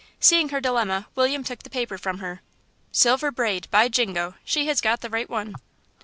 [0.19, 2.41] Seeing her dilemma, William took her paper from her.
[2.91, 3.67] "Silver Braid....
[3.69, 4.33] by Jingo!
[4.43, 5.53] She has got the right one."